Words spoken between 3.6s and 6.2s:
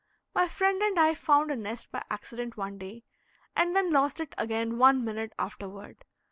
then lost it again one minute afterward.